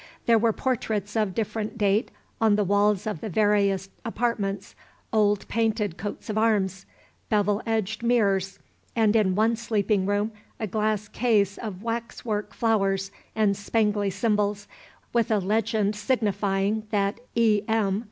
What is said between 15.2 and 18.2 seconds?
a legend signifying that E. M.